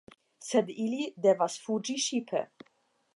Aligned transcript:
Sed 0.45 0.71
ili 0.85 1.03
devas 1.27 1.57
fuĝi 1.67 1.99
ŝipe. 2.07 2.43